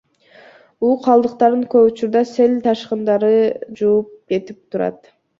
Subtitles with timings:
[0.85, 3.25] Уу калдыктарын көп учурда сел менен ташкындар
[3.83, 5.13] жууп кетип турат.